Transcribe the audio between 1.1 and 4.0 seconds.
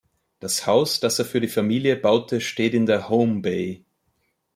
er für die Familie baute, steht in der Home Bay.